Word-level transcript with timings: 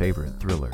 favorite 0.00 0.32
thriller. 0.40 0.72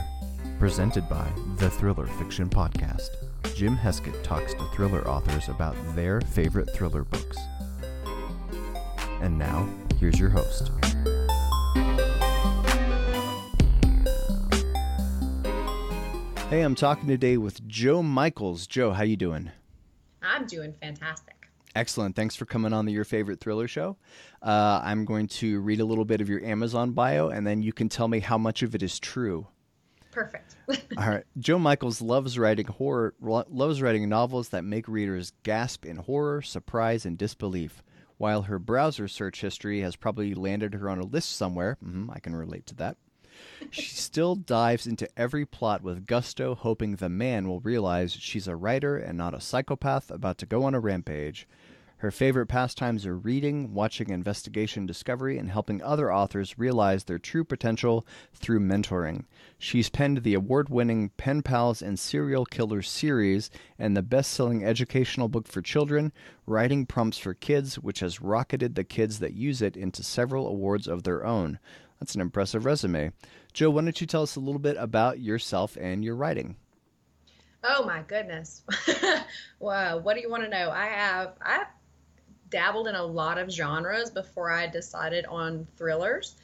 Presented 0.61 1.09
by 1.09 1.29
the 1.57 1.69
Thriller 1.69 2.07
Fiction 2.07 2.49
Podcast. 2.49 3.09
Jim 3.57 3.77
Heskett 3.77 4.23
talks 4.23 4.55
to 4.55 4.64
thriller 4.67 5.05
authors 5.09 5.49
about 5.49 5.75
their 5.96 6.21
favorite 6.21 6.73
thriller 6.73 7.03
books. 7.03 7.36
And 9.21 9.36
now, 9.36 9.68
here's 9.99 10.21
your 10.21 10.31
host. 10.31 10.71
Hey, 16.49 16.63
I'm 16.63 16.77
talking 16.77 17.08
today 17.08 17.36
with 17.36 17.67
Joe 17.67 18.04
Michaels. 18.04 18.68
Joe, 18.68 18.93
how 18.93 19.03
you 19.03 19.17
doing? 19.17 19.50
I'm 20.22 20.46
doing 20.46 20.72
fantastic. 20.81 21.36
Excellent. 21.76 22.16
Thanks 22.16 22.35
for 22.35 22.46
coming 22.46 22.72
on 22.72 22.86
the 22.86 22.93
Your 22.93 23.04
Favorite 23.04 23.39
Thriller 23.39 23.68
show. 23.68 23.98
Uh, 24.43 24.80
I'm 24.82 25.04
going 25.04 25.26
to 25.29 25.61
read 25.61 25.80
a 25.80 25.84
little 25.84 26.07
bit 26.07 26.22
of 26.22 26.29
your 26.29 26.43
Amazon 26.43 26.93
bio, 26.93 27.29
and 27.29 27.46
then 27.46 27.62
you 27.62 27.75
can 27.75 27.90
tell 27.90 28.08
me 28.08 28.21
how 28.21 28.39
much 28.39 28.62
of 28.62 28.75
it 28.75 28.82
is 28.82 28.98
true. 28.98 29.46
Perfect. 30.11 30.57
All 30.96 31.11
right. 31.11 31.25
Joe 31.39 31.58
Michaels 31.58 32.00
loves 32.00 32.39
writing 32.39 32.67
horror, 32.67 33.14
loves 33.20 33.83
writing 33.83 34.08
novels 34.08 34.48
that 34.48 34.64
make 34.64 34.89
readers 34.89 35.33
gasp 35.42 35.84
in 35.84 35.97
horror, 35.97 36.41
surprise, 36.41 37.05
and 37.05 37.19
disbelief. 37.19 37.83
While 38.17 38.42
her 38.42 38.58
browser 38.58 39.06
search 39.06 39.42
history 39.42 39.83
has 39.83 39.97
probably 39.97 40.33
landed 40.33 40.72
her 40.72 40.89
on 40.89 40.98
a 40.98 41.05
list 41.05 41.36
somewhere, 41.36 41.77
mm-hmm, 41.84 42.11
I 42.11 42.20
can 42.20 42.34
relate 42.34 42.64
to 42.69 42.75
that. 42.77 42.97
She 43.70 43.91
still 43.91 44.34
dives 44.34 44.86
into 44.86 45.08
every 45.17 45.45
plot 45.45 45.83
with 45.83 46.06
gusto, 46.06 46.55
hoping 46.55 46.97
the 46.97 47.08
man 47.08 47.48
will 47.48 47.61
realize 47.61 48.12
she's 48.12 48.48
a 48.48 48.56
writer 48.56 48.97
and 48.97 49.19
not 49.19 49.34
a 49.34 49.41
psychopath 49.41 50.11
about 50.11 50.39
to 50.39 50.47
go 50.47 50.64
on 50.64 50.75
a 50.75 50.81
rampage. 50.81 51.47
Her 52.01 52.11
favorite 52.11 52.47
pastimes 52.47 53.07
are 53.07 53.17
reading, 53.17 53.73
watching 53.73 54.11
investigation 54.11 54.84
discovery, 54.84 55.39
and 55.39 55.51
helping 55.51 55.83
other 55.83 56.12
authors 56.12 56.59
realize 56.59 57.05
their 57.05 57.19
true 57.19 57.42
potential 57.42 58.07
through 58.34 58.61
mentoring. 58.61 59.25
She's 59.59 59.89
penned 59.89 60.19
the 60.19 60.34
award 60.34 60.69
winning 60.69 61.09
Pen 61.17 61.41
Pals 61.41 61.81
and 61.81 61.98
Serial 61.98 62.45
Killers 62.45 62.91
series 62.91 63.48
and 63.79 63.97
the 63.97 64.03
best 64.03 64.33
selling 64.33 64.62
educational 64.62 65.29
book 65.29 65.48
for 65.48 65.62
children, 65.62 66.12
Writing 66.45 66.84
Prompts 66.84 67.17
for 67.17 67.33
Kids, 67.33 67.77
which 67.77 68.01
has 68.01 68.20
rocketed 68.20 68.75
the 68.75 68.84
kids 68.84 69.19
that 69.20 69.33
use 69.33 69.62
it 69.62 69.75
into 69.75 70.03
several 70.03 70.47
awards 70.47 70.87
of 70.87 71.05
their 71.05 71.25
own. 71.25 71.59
That's 72.00 72.14
an 72.14 72.20
impressive 72.20 72.64
resume. 72.64 73.12
Joe, 73.52 73.70
why 73.70 73.83
don't 73.83 74.00
you 74.00 74.06
tell 74.06 74.22
us 74.22 74.36
a 74.36 74.41
little 74.41 74.58
bit 74.58 74.77
about 74.78 75.19
yourself 75.19 75.77
and 75.80 76.05
your 76.05 76.14
writing? 76.14 76.56
Oh 77.64 77.84
my 77.84 78.02
goodness. 78.06 78.62
wow, 79.58 79.98
what 79.98 80.14
do 80.14 80.20
you 80.20 80.30
want 80.30 80.44
to 80.44 80.48
know? 80.48 80.70
I 80.70 80.86
have 80.86 81.33
I 81.42 81.64
dabbled 82.48 82.86
in 82.86 82.94
a 82.94 83.05
lot 83.05 83.39
of 83.39 83.50
genres 83.50 84.11
before 84.11 84.50
I 84.50 84.67
decided 84.67 85.27
on 85.27 85.67
thrillers. 85.77 86.36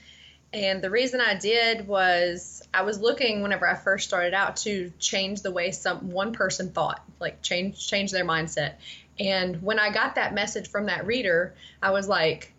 And 0.52 0.82
the 0.82 0.90
reason 0.90 1.20
I 1.20 1.34
did 1.34 1.86
was 1.86 2.62
I 2.74 2.82
was 2.82 3.00
looking 3.00 3.42
whenever 3.42 3.66
I 3.66 3.74
first 3.74 4.06
started 4.06 4.34
out 4.34 4.56
to 4.58 4.92
change 4.98 5.42
the 5.42 5.50
way 5.50 5.70
some 5.70 6.10
one 6.10 6.32
person 6.32 6.70
thought, 6.70 7.02
like 7.20 7.40
change 7.40 7.86
change 7.86 8.10
their 8.10 8.24
mindset. 8.24 8.74
And 9.18 9.62
when 9.62 9.78
I 9.78 9.90
got 9.90 10.16
that 10.16 10.34
message 10.34 10.68
from 10.68 10.86
that 10.86 11.06
reader, 11.06 11.54
I 11.82 11.90
was 11.90 12.08
like, 12.08 12.51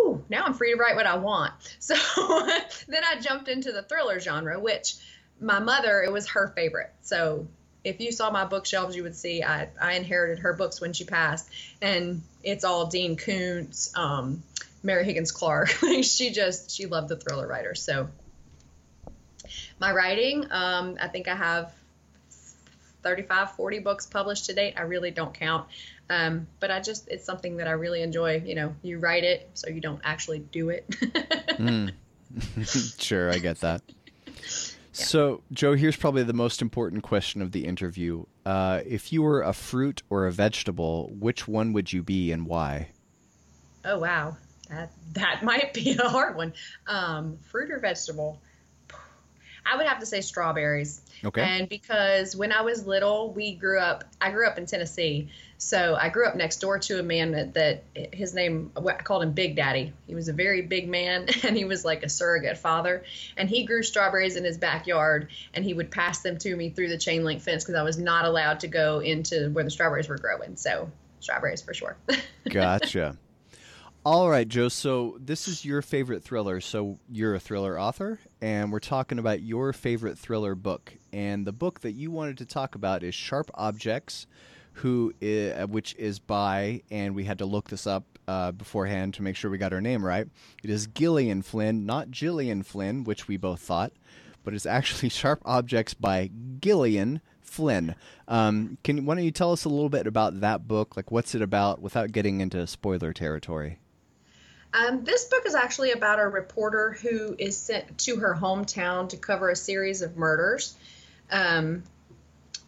whew, 0.00 0.24
now 0.28 0.44
I'm 0.44 0.54
free 0.54 0.72
to 0.72 0.78
write 0.78 0.96
what 0.96 1.06
I 1.06 1.16
want. 1.16 1.52
So 1.80 1.94
then 2.88 3.02
I 3.04 3.20
jumped 3.20 3.48
into 3.48 3.72
the 3.72 3.82
thriller 3.82 4.20
genre, 4.20 4.58
which 4.58 4.94
my 5.40 5.58
mother, 5.58 6.02
it 6.02 6.12
was 6.12 6.28
her 6.30 6.48
favorite. 6.48 6.92
So 7.02 7.46
if 7.84 8.00
you 8.00 8.12
saw 8.12 8.30
my 8.30 8.44
bookshelves, 8.44 8.94
you 8.94 9.02
would 9.02 9.16
see 9.16 9.42
I, 9.42 9.68
I 9.80 9.94
inherited 9.94 10.40
her 10.40 10.52
books 10.52 10.80
when 10.80 10.92
she 10.92 11.04
passed, 11.04 11.50
and 11.80 12.22
it's 12.42 12.64
all 12.64 12.86
Dean 12.86 13.16
Koontz, 13.16 13.96
um, 13.96 14.42
Mary 14.82 15.04
Higgins 15.04 15.32
Clark. 15.32 15.68
she 16.02 16.30
just 16.30 16.70
she 16.70 16.86
loved 16.86 17.08
the 17.08 17.16
thriller 17.16 17.46
writer. 17.46 17.74
So 17.74 18.08
my 19.80 19.92
writing, 19.92 20.46
um, 20.50 20.96
I 21.00 21.08
think 21.08 21.28
I 21.28 21.34
have 21.34 21.72
35, 23.02 23.52
40 23.52 23.78
books 23.80 24.06
published 24.06 24.46
to 24.46 24.54
date. 24.54 24.74
I 24.76 24.82
really 24.82 25.10
don't 25.10 25.32
count. 25.32 25.66
Um, 26.10 26.48
but 26.58 26.72
I 26.72 26.80
just, 26.80 27.08
it's 27.08 27.24
something 27.24 27.56
that 27.58 27.68
I 27.68 27.70
really 27.70 28.02
enjoy. 28.02 28.42
You 28.44 28.56
know, 28.56 28.74
you 28.82 28.98
write 28.98 29.22
it 29.22 29.48
so 29.54 29.70
you 29.70 29.80
don't 29.80 30.00
actually 30.04 30.40
do 30.40 30.68
it. 30.68 30.90
mm. 30.90 31.92
sure, 33.00 33.30
I 33.30 33.38
get 33.38 33.60
that. 33.60 33.80
Yeah. 34.26 34.32
So, 34.92 35.42
Joe, 35.52 35.74
here's 35.74 35.96
probably 35.96 36.24
the 36.24 36.32
most 36.32 36.60
important 36.60 37.04
question 37.04 37.40
of 37.40 37.52
the 37.52 37.64
interview. 37.64 38.24
Uh, 38.44 38.80
if 38.84 39.12
you 39.12 39.22
were 39.22 39.40
a 39.42 39.52
fruit 39.52 40.02
or 40.10 40.26
a 40.26 40.32
vegetable, 40.32 41.12
which 41.16 41.46
one 41.46 41.72
would 41.72 41.92
you 41.92 42.02
be 42.02 42.32
and 42.32 42.44
why? 42.44 42.88
Oh, 43.84 44.00
wow. 44.00 44.36
That, 44.68 44.90
that 45.12 45.44
might 45.44 45.72
be 45.72 45.92
a 45.92 46.08
hard 46.08 46.34
one. 46.36 46.52
Um, 46.88 47.38
fruit 47.38 47.70
or 47.70 47.78
vegetable? 47.78 48.42
I 49.64 49.76
would 49.76 49.86
have 49.86 49.98
to 50.00 50.06
say 50.06 50.20
strawberries. 50.20 51.02
Okay. 51.24 51.42
And 51.42 51.68
because 51.68 52.34
when 52.34 52.52
I 52.52 52.62
was 52.62 52.86
little, 52.86 53.32
we 53.32 53.54
grew 53.54 53.78
up, 53.78 54.04
I 54.20 54.30
grew 54.30 54.46
up 54.46 54.58
in 54.58 54.66
Tennessee. 54.66 55.28
So 55.58 55.94
I 55.94 56.08
grew 56.08 56.26
up 56.26 56.36
next 56.36 56.60
door 56.60 56.78
to 56.78 56.98
a 56.98 57.02
man 57.02 57.32
that, 57.32 57.54
that 57.54 57.84
his 58.12 58.34
name, 58.34 58.72
I 58.76 58.94
called 58.94 59.22
him 59.22 59.32
Big 59.32 59.56
Daddy. 59.56 59.92
He 60.06 60.14
was 60.14 60.28
a 60.28 60.32
very 60.32 60.62
big 60.62 60.88
man 60.88 61.28
and 61.42 61.56
he 61.56 61.64
was 61.64 61.84
like 61.84 62.02
a 62.02 62.08
surrogate 62.08 62.56
father. 62.56 63.04
And 63.36 63.48
he 63.48 63.64
grew 63.64 63.82
strawberries 63.82 64.36
in 64.36 64.44
his 64.44 64.56
backyard 64.56 65.28
and 65.52 65.64
he 65.64 65.74
would 65.74 65.90
pass 65.90 66.20
them 66.20 66.38
to 66.38 66.56
me 66.56 66.70
through 66.70 66.88
the 66.88 66.98
chain 66.98 67.24
link 67.24 67.42
fence 67.42 67.64
because 67.64 67.78
I 67.78 67.82
was 67.82 67.98
not 67.98 68.24
allowed 68.24 68.60
to 68.60 68.68
go 68.68 69.00
into 69.00 69.50
where 69.50 69.64
the 69.64 69.70
strawberries 69.70 70.08
were 70.08 70.18
growing. 70.18 70.56
So 70.56 70.90
strawberries 71.20 71.60
for 71.60 71.74
sure. 71.74 71.96
gotcha. 72.48 73.16
All 74.02 74.30
right, 74.30 74.48
Joe. 74.48 74.70
So 74.70 75.18
this 75.20 75.46
is 75.46 75.62
your 75.62 75.82
favorite 75.82 76.24
thriller. 76.24 76.62
So 76.62 76.98
you're 77.10 77.34
a 77.34 77.40
thriller 77.40 77.78
author, 77.78 78.18
and 78.40 78.72
we're 78.72 78.78
talking 78.78 79.18
about 79.18 79.42
your 79.42 79.74
favorite 79.74 80.18
thriller 80.18 80.54
book. 80.54 80.94
And 81.12 81.46
the 81.46 81.52
book 81.52 81.80
that 81.80 81.92
you 81.92 82.10
wanted 82.10 82.38
to 82.38 82.46
talk 82.46 82.74
about 82.74 83.02
is 83.02 83.14
Sharp 83.14 83.50
Objects, 83.52 84.26
who 84.72 85.12
is, 85.20 85.66
which 85.66 85.94
is 85.96 86.18
by, 86.18 86.80
and 86.90 87.14
we 87.14 87.24
had 87.24 87.36
to 87.38 87.44
look 87.44 87.68
this 87.68 87.86
up 87.86 88.04
uh, 88.26 88.52
beforehand 88.52 89.12
to 89.14 89.22
make 89.22 89.36
sure 89.36 89.50
we 89.50 89.58
got 89.58 89.72
her 89.72 89.82
name 89.82 90.02
right. 90.02 90.26
It 90.64 90.70
is 90.70 90.86
Gillian 90.86 91.42
Flynn, 91.42 91.84
not 91.84 92.10
Gillian 92.10 92.62
Flynn, 92.62 93.04
which 93.04 93.28
we 93.28 93.36
both 93.36 93.60
thought, 93.60 93.92
but 94.44 94.54
it's 94.54 94.64
actually 94.80 95.10
Sharp 95.10 95.42
Objects 95.44 95.92
by 95.92 96.30
Gillian 96.62 97.20
Flynn. 97.42 97.94
Um, 98.28 98.78
can 98.82 99.04
why 99.04 99.16
don't 99.16 99.24
you 99.24 99.30
tell 99.30 99.52
us 99.52 99.66
a 99.66 99.68
little 99.68 99.90
bit 99.90 100.06
about 100.06 100.40
that 100.40 100.66
book? 100.66 100.96
Like, 100.96 101.10
what's 101.10 101.34
it 101.34 101.42
about, 101.42 101.82
without 101.82 102.12
getting 102.12 102.40
into 102.40 102.66
spoiler 102.66 103.12
territory? 103.12 103.78
Um, 104.72 105.04
this 105.04 105.24
book 105.24 105.44
is 105.46 105.54
actually 105.54 105.92
about 105.92 106.20
a 106.20 106.28
reporter 106.28 106.92
who 106.92 107.34
is 107.38 107.56
sent 107.56 107.98
to 107.98 108.16
her 108.16 108.34
hometown 108.34 109.08
to 109.08 109.16
cover 109.16 109.50
a 109.50 109.56
series 109.56 110.02
of 110.02 110.16
murders. 110.16 110.76
Um, 111.30 111.82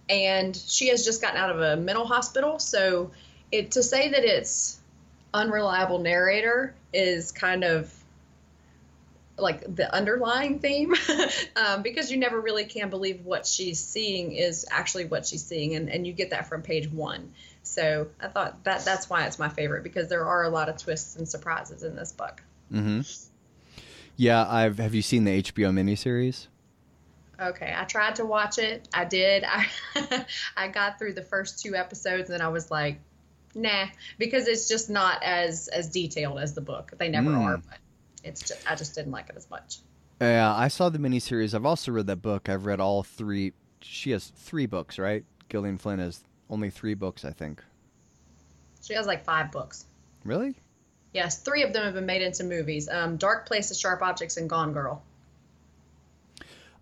and 0.09 0.55
she 0.55 0.89
has 0.89 1.05
just 1.05 1.23
gotten 1.23 1.37
out 1.37 1.51
of 1.51 1.61
a 1.61 1.77
mental 1.77 2.05
hospital. 2.05 2.59
So 2.59 3.13
it, 3.53 3.73
to 3.73 3.83
say 3.83 4.11
that 4.11 4.25
it's 4.25 4.81
unreliable 5.33 5.99
narrator 5.99 6.75
is 6.93 7.33
kind 7.33 7.65
of 7.65 7.93
like 9.39 9.75
the 9.75 9.93
underlying 9.93 10.59
theme 10.59 10.95
um, 11.57 11.83
because 11.83 12.11
you 12.11 12.19
never 12.19 12.41
really 12.41 12.65
can 12.65 12.91
believe 12.91 13.25
what 13.25 13.47
she's 13.47 13.83
seeing 13.83 14.33
is 14.33 14.67
actually 14.71 15.07
what 15.07 15.27
she's 15.27 15.45
seeing 15.45 15.75
and, 15.75 15.89
and 15.89 16.07
you 16.07 16.13
get 16.13 16.31
that 16.31 16.49
from 16.49 16.63
page 16.63 16.91
one 16.91 17.33
so 17.63 18.09
I 18.21 18.29
thought 18.29 18.65
that 18.65 18.85
that's 18.85 19.09
why 19.09 19.27
it's 19.27 19.39
my 19.39 19.49
favorite 19.49 19.83
because 19.83 20.09
there 20.09 20.27
are 20.27 20.45
a 20.45 20.49
lot 20.49 20.69
of 20.69 20.77
twists 20.77 21.17
and 21.17 21.29
surprises 21.29 21.83
in 21.83 21.97
this 21.97 22.13
book. 22.13 22.43
Mm-hmm. 22.73 23.03
Yeah, 24.17 24.47
I've. 24.49 24.79
Have 24.79 24.95
you 24.95 25.03
seen 25.03 25.25
the 25.25 25.43
HBO 25.43 25.73
miniseries? 25.73 26.49
Okay, 27.41 27.75
I 27.77 27.85
tried 27.85 28.17
to 28.17 28.25
watch 28.25 28.59
it. 28.59 28.89
I 28.93 29.05
did. 29.05 29.45
I 29.49 29.67
I 30.57 30.69
got 30.69 30.99
through 30.99 31.15
the 31.15 31.23
first 31.23 31.63
two 31.63 31.75
episodes 31.75 32.31
and 32.31 32.43
I 32.43 32.49
was 32.49 32.71
like, 32.71 33.01
nah, 33.55 33.87
because 34.19 34.49
it's 34.49 34.69
just 34.69 34.91
not 34.91 35.23
as 35.23 35.69
as 35.69 35.89
detailed 35.89 36.39
as 36.39 36.55
the 36.55 36.61
book. 36.61 36.93
They 36.99 37.09
never 37.09 37.31
mm. 37.31 37.41
are, 37.41 37.57
but 37.57 37.79
it's 38.25 38.43
just 38.43 38.71
I 38.71 38.75
just 38.75 38.95
didn't 38.95 39.13
like 39.13 39.29
it 39.29 39.37
as 39.37 39.49
much. 39.51 39.79
Yeah, 40.21 40.55
I 40.55 40.69
saw 40.69 40.89
the 40.89 40.99
miniseries. 40.99 41.55
I've 41.55 41.67
also 41.67 41.91
read 41.91 42.07
that 42.07 42.23
book. 42.23 42.49
I've 42.49 42.67
read 42.67 42.81
all 42.81 43.03
three. 43.03 43.55
She 43.81 44.13
has 44.13 44.29
three 44.29 44.67
books, 44.67 44.99
right? 44.99 45.25
Gillian 45.49 45.79
Flynn 45.79 45.99
has 45.99 46.23
only 46.53 46.71
three 46.71 46.95
books, 46.95 47.25
I 47.25 47.33
think. 47.33 47.65
She 48.83 48.95
has 48.95 49.07
like 49.07 49.25
five 49.25 49.51
books. 49.51 49.87
Really? 50.25 50.55
Yes, 51.15 51.39
three 51.39 51.63
of 51.63 51.73
them 51.73 51.85
have 51.85 51.95
been 51.95 52.07
made 52.07 52.23
into 52.23 52.45
movies. 52.45 52.89
Um, 52.89 53.17
Dark 53.17 53.47
Places, 53.47 53.81
Sharp 53.81 54.03
Objects, 54.03 54.37
and 54.37 54.49
Gone 54.49 54.73
Girl. 54.73 55.03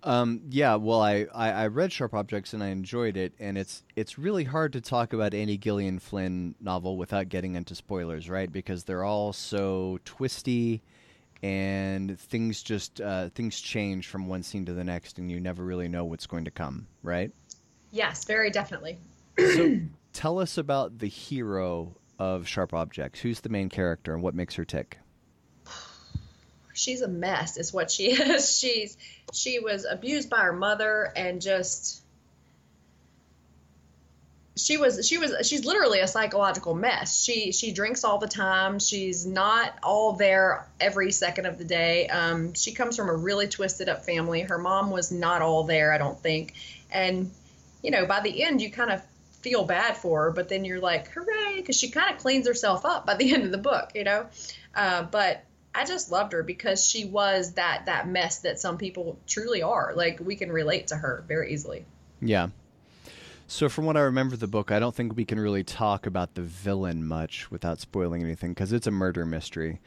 Um, 0.02 0.40
yeah, 0.48 0.76
well, 0.76 1.00
I, 1.00 1.26
I, 1.34 1.50
I, 1.50 1.66
read 1.66 1.92
Sharp 1.92 2.14
Objects 2.14 2.54
and 2.54 2.62
I 2.62 2.68
enjoyed 2.68 3.18
it, 3.18 3.34
and 3.38 3.58
it's 3.58 3.82
it's 3.96 4.18
really 4.18 4.44
hard 4.44 4.72
to 4.72 4.80
talk 4.80 5.12
about 5.12 5.34
any 5.34 5.58
Gillian 5.58 5.98
Flynn 5.98 6.54
novel 6.58 6.96
without 6.96 7.28
getting 7.28 7.54
into 7.54 7.74
spoilers, 7.74 8.30
right? 8.30 8.50
Because 8.50 8.84
they're 8.84 9.04
all 9.04 9.34
so 9.34 9.98
twisty, 10.06 10.80
and 11.42 12.18
things 12.18 12.62
just 12.62 12.98
uh, 13.02 13.28
things 13.28 13.60
change 13.60 14.06
from 14.06 14.26
one 14.26 14.42
scene 14.42 14.64
to 14.64 14.72
the 14.72 14.84
next, 14.84 15.18
and 15.18 15.30
you 15.30 15.38
never 15.38 15.62
really 15.62 15.88
know 15.88 16.06
what's 16.06 16.26
going 16.26 16.46
to 16.46 16.50
come, 16.50 16.86
right? 17.02 17.30
Yes, 17.90 18.24
very 18.24 18.50
definitely 18.50 18.96
so 19.54 19.80
tell 20.12 20.38
us 20.38 20.58
about 20.58 20.98
the 20.98 21.08
hero 21.08 21.96
of 22.18 22.46
Sharp 22.46 22.74
Objects. 22.74 23.20
Who's 23.20 23.40
the 23.40 23.48
main 23.48 23.68
character 23.68 24.14
and 24.14 24.22
what 24.22 24.34
makes 24.34 24.54
her 24.56 24.64
tick? 24.64 24.98
she's 26.80 27.02
a 27.02 27.08
mess 27.08 27.56
is 27.56 27.72
what 27.72 27.90
she 27.90 28.04
is. 28.12 28.58
She's 28.58 28.96
she 29.32 29.58
was 29.60 29.86
abused 29.88 30.30
by 30.30 30.40
her 30.40 30.52
mother 30.52 31.12
and 31.14 31.40
just 31.40 32.02
she 34.56 34.76
was 34.76 35.06
she 35.06 35.16
was 35.16 35.34
she's 35.46 35.64
literally 35.64 36.00
a 36.00 36.08
psychological 36.08 36.74
mess. 36.74 37.22
She 37.22 37.52
she 37.52 37.72
drinks 37.72 38.04
all 38.04 38.18
the 38.18 38.28
time. 38.28 38.78
She's 38.78 39.24
not 39.24 39.78
all 39.82 40.14
there 40.14 40.66
every 40.80 41.12
second 41.12 41.46
of 41.46 41.58
the 41.58 41.64
day. 41.64 42.08
Um, 42.08 42.54
she 42.54 42.72
comes 42.72 42.96
from 42.96 43.08
a 43.08 43.14
really 43.14 43.46
twisted 43.46 43.88
up 43.88 44.04
family. 44.04 44.42
Her 44.42 44.58
mom 44.58 44.90
was 44.90 45.12
not 45.12 45.42
all 45.42 45.64
there 45.64 45.92
i 45.92 45.98
don't 45.98 46.18
think. 46.18 46.54
And 46.90 47.30
you 47.82 47.90
know 47.90 48.06
by 48.06 48.20
the 48.20 48.42
end 48.42 48.60
you 48.60 48.70
kind 48.70 48.90
of 48.90 49.02
feel 49.42 49.64
bad 49.64 49.96
for 49.96 50.24
her 50.24 50.30
but 50.30 50.48
then 50.48 50.64
you're 50.64 50.80
like 50.80 51.08
hooray 51.08 51.56
because 51.56 51.76
she 51.76 51.90
kind 51.90 52.14
of 52.14 52.20
cleans 52.20 52.46
herself 52.46 52.84
up 52.84 53.06
by 53.06 53.14
the 53.14 53.32
end 53.34 53.44
of 53.44 53.50
the 53.50 53.58
book 53.58 53.90
you 53.94 54.04
know 54.04 54.26
uh, 54.74 55.02
but 55.02 55.44
I 55.74 55.84
just 55.84 56.10
loved 56.10 56.32
her 56.32 56.42
because 56.42 56.86
she 56.86 57.04
was 57.04 57.54
that 57.54 57.86
that 57.86 58.08
mess 58.08 58.40
that 58.40 58.58
some 58.58 58.76
people 58.76 59.18
truly 59.26 59.62
are. 59.62 59.92
Like 59.94 60.20
we 60.20 60.36
can 60.36 60.50
relate 60.50 60.88
to 60.88 60.96
her 60.96 61.24
very 61.28 61.52
easily. 61.52 61.84
Yeah. 62.20 62.48
So 63.46 63.68
from 63.68 63.84
what 63.84 63.96
I 63.96 64.00
remember 64.00 64.36
the 64.36 64.46
book, 64.46 64.70
I 64.70 64.78
don't 64.78 64.94
think 64.94 65.16
we 65.16 65.24
can 65.24 65.38
really 65.40 65.64
talk 65.64 66.06
about 66.06 66.34
the 66.34 66.42
villain 66.42 67.04
much 67.04 67.50
without 67.50 67.80
spoiling 67.80 68.22
anything 68.22 68.50
because 68.52 68.72
it's 68.72 68.86
a 68.86 68.92
murder 68.92 69.24
mystery. 69.24 69.80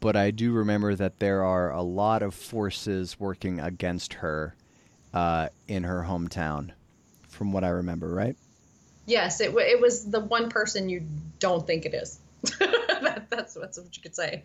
But 0.00 0.16
I 0.16 0.30
do 0.30 0.52
remember 0.52 0.94
that 0.94 1.18
there 1.18 1.44
are 1.44 1.70
a 1.70 1.82
lot 1.82 2.22
of 2.22 2.34
forces 2.34 3.20
working 3.20 3.60
against 3.60 4.14
her 4.14 4.56
uh, 5.12 5.48
in 5.68 5.84
her 5.84 6.06
hometown, 6.08 6.70
from 7.28 7.52
what 7.52 7.64
I 7.64 7.68
remember, 7.68 8.08
right? 8.08 8.36
Yes, 9.10 9.40
it, 9.40 9.52
it 9.56 9.80
was 9.80 10.08
the 10.08 10.20
one 10.20 10.50
person 10.50 10.88
you 10.88 11.02
don't 11.40 11.66
think 11.66 11.84
it 11.84 11.94
is. 11.94 12.20
that, 12.60 13.26
that's, 13.28 13.54
that's 13.54 13.76
what 13.76 13.96
you 13.96 14.02
could 14.02 14.14
say. 14.14 14.40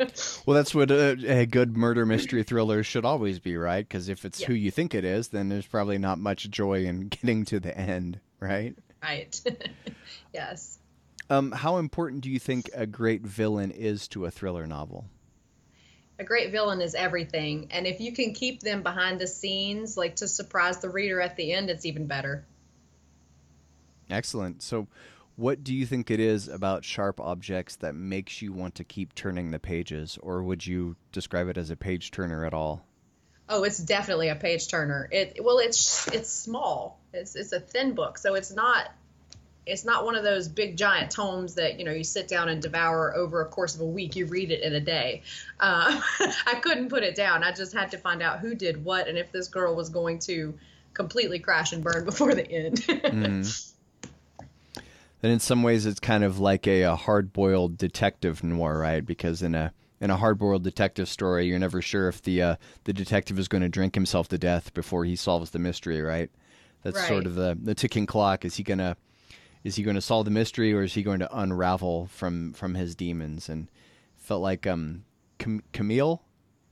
well, 0.46 0.56
that's 0.56 0.74
what 0.74 0.90
a, 0.90 1.42
a, 1.42 1.46
good 1.46 1.78
murder 1.78 2.04
mystery 2.04 2.42
thriller 2.42 2.82
should 2.82 3.06
always 3.06 3.38
be, 3.38 3.56
right? 3.56 3.88
Because 3.88 4.10
if 4.10 4.26
it's 4.26 4.42
yeah. 4.42 4.48
who 4.48 4.54
you 4.56 4.72
think 4.72 4.96
it 4.96 5.06
is, 5.06 5.28
then 5.28 5.50
there's 5.50 5.68
probably 5.68 6.00
not 6.00 6.18
much 6.18 6.50
joy 6.50 6.86
in 6.86 7.08
getting 7.10 7.46
to 7.46 7.60
the 7.60 7.78
end, 7.78 8.20
right? 8.40 8.76
Right. 9.04 9.40
yes. 10.34 10.80
Um, 11.30 11.52
how 11.52 11.78
important 11.78 12.22
do 12.22 12.32
you 12.32 12.40
think 12.40 12.72
a 12.74 12.88
great 12.88 13.22
villain 13.22 13.70
is 13.70 14.08
to 14.10 14.26
a 14.26 14.32
thriller 14.32 14.66
novel? 14.66 15.06
A 16.18 16.24
great 16.24 16.52
villain 16.52 16.82
is 16.82 16.96
everything, 16.96 17.68
and 17.72 17.86
if 17.86 18.00
you 18.00 18.14
can 18.14 18.34
keep 18.34 18.62
them 18.62 18.82
behind 18.82 19.20
the 19.20 19.28
scenes, 19.28 19.96
like 19.96 20.16
to 20.18 20.28
surprise 20.28 20.80
the 20.80 20.90
reader 20.90 21.22
at 21.22 21.36
the 21.36 21.54
end, 21.54 21.70
it's 21.70 21.86
even 21.86 22.08
better. 22.08 22.46
Excellent. 24.10 24.62
So, 24.62 24.88
what 25.36 25.64
do 25.64 25.74
you 25.74 25.86
think 25.86 26.10
it 26.10 26.20
is 26.20 26.48
about 26.48 26.86
sharp 26.86 27.20
objects 27.20 27.76
that 27.78 27.94
makes 27.94 28.42
you 28.42 28.54
want 28.54 28.76
to 28.76 28.84
keep 28.84 29.14
turning 29.16 29.52
the 29.52 29.60
pages, 29.60 30.18
or 30.22 30.42
would 30.44 30.66
you 30.66 30.96
describe 31.12 31.50
it 31.50 31.58
as 31.58 31.70
a 31.70 31.76
page 31.76 32.12
turner 32.12 32.46
at 32.46 32.54
all? 32.54 32.86
Oh, 33.50 33.64
it's 33.64 33.78
definitely 33.78 34.30
a 34.30 34.36
page 34.36 34.68
turner. 34.70 35.08
It 35.12 35.40
well, 35.44 35.60
it's 35.60 36.08
it's 36.08 36.32
small. 36.32 37.00
It's 37.14 37.36
it's 37.36 37.52
a 37.52 37.60
thin 37.60 37.94
book, 37.94 38.18
so 38.18 38.36
it's 38.36 38.52
not 38.52 38.90
it's 39.66 39.84
not 39.84 40.06
one 40.06 40.16
of 40.16 40.24
those 40.24 40.48
big 40.48 40.78
giant 40.78 41.12
tomes 41.12 41.56
that 41.56 41.80
you 41.80 41.86
know 41.86 41.92
you 41.92 42.04
sit 42.04 42.28
down 42.28 42.50
and 42.50 42.62
devour 42.62 43.16
over 43.16 43.42
a 43.42 43.46
course 43.46 43.76
of 43.76 43.82
a 43.82 43.86
week. 43.86 44.16
You 44.16 44.26
read 44.28 44.52
it 44.52 44.62
in 44.62 44.74
a 44.74 44.80
day. 44.80 45.24
Uh, 45.60 46.00
I 46.48 46.60
couldn't 46.62 46.90
put 46.90 47.04
it 47.04 47.16
down. 47.16 47.44
I 47.44 47.52
just 47.52 47.74
had 47.74 47.92
to 47.92 47.98
find 47.98 48.22
out 48.22 48.40
who 48.40 48.56
did 48.56 48.84
what 48.84 49.08
and 49.08 49.18
if 49.18 49.32
this 49.32 49.48
girl 49.48 49.76
was 49.76 49.90
going 49.90 50.20
to 50.20 50.58
completely 50.94 51.40
crash 51.40 51.74
and 51.74 51.84
burn 51.84 52.06
before 52.06 52.34
the 52.34 52.50
end. 52.50 52.78
mm 52.88 53.72
then 55.26 55.32
in 55.32 55.40
some 55.40 55.64
ways 55.64 55.88
it's 55.88 56.00
kind 56.00 56.24
of 56.24 56.38
like 56.38 56.68
a, 56.68 56.84
a 56.84 56.96
hard-boiled 56.96 57.80
detective 57.80 58.44
noir, 58.44 58.78
right? 58.78 59.04
Because 59.04 59.42
in 59.42 59.56
a 59.56 59.74
in 60.00 60.12
a 60.12 60.18
hard-boiled 60.18 60.64
detective 60.64 61.10
story, 61.10 61.48
you're 61.48 61.58
never 61.58 61.82
sure 61.82 62.08
if 62.08 62.22
the 62.22 62.44
uh, 62.44 62.56
the 62.84 62.94
detective 62.94 63.40
is 63.40 63.48
going 63.48 63.64
to 63.64 63.70
drink 63.70 63.96
himself 63.96 64.28
to 64.28 64.38
death 64.38 64.72
before 64.76 65.04
he 65.04 65.16
solves 65.16 65.50
the 65.50 65.58
mystery, 65.58 66.00
right? 66.00 66.30
That's 66.84 66.98
right. 66.98 67.08
sort 67.08 67.26
of 67.26 67.34
the 67.34 67.58
the 67.60 67.74
ticking 67.74 68.06
clock. 68.06 68.46
Is 68.46 68.58
he 68.58 68.62
gonna 68.62 68.98
is 69.64 69.76
he 69.78 69.82
going 69.82 69.96
to 69.96 70.02
solve 70.02 70.26
the 70.26 70.32
mystery 70.32 70.72
or 70.76 70.84
is 70.84 70.94
he 70.94 71.02
going 71.02 71.22
to 71.22 71.36
unravel 71.36 72.06
from 72.06 72.54
from 72.54 72.76
his 72.76 72.94
demons? 72.94 73.50
And 73.50 73.68
felt 74.18 74.44
like 74.44 74.68
um 74.68 75.06
Cam- 75.40 75.64
Camille 75.74 76.22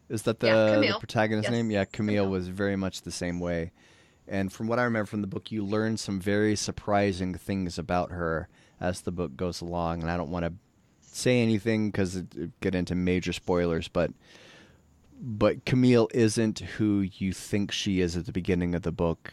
is 0.10 0.22
that 0.24 0.42
the, 0.42 0.48
yeah, 0.48 0.92
the 0.92 1.00
protagonist's 1.00 1.50
yes. 1.50 1.52
name? 1.52 1.72
Yeah, 1.72 1.86
Camille, 1.86 2.26
Camille 2.26 2.32
was 2.32 2.48
very 2.48 2.76
much 2.76 3.02
the 3.02 3.12
same 3.12 3.40
way. 3.40 3.72
And 4.28 4.52
from 4.52 4.68
what 4.68 4.80
I 4.80 4.84
remember 4.84 5.06
from 5.06 5.22
the 5.22 5.28
book, 5.28 5.52
you 5.52 5.64
learn 5.64 5.98
some 5.98 6.20
very 6.20 6.56
surprising 6.56 7.36
things 7.36 7.78
about 7.78 8.12
her 8.12 8.48
as 8.80 9.02
the 9.02 9.12
book 9.12 9.36
goes 9.36 9.62
along. 9.62 10.02
And 10.02 10.10
I 10.10 10.18
don't 10.18 10.32
want 10.32 10.46
to 10.46 10.54
say 11.02 11.42
anything 11.42 11.92
because 11.92 12.16
it, 12.16 12.36
it 12.36 12.60
get 12.62 12.76
into 12.76 12.96
major 12.96 13.34
spoilers, 13.34 13.88
but 13.88 14.12
but 15.26 15.64
Camille 15.66 16.10
isn't 16.14 16.60
who 16.60 17.00
you 17.00 17.32
think 17.32 17.72
she 17.72 18.02
is 18.02 18.18
at 18.18 18.26
the 18.26 18.34
beginning 18.34 18.76
of 18.76 18.82
the 18.82 18.92
book. 18.92 19.32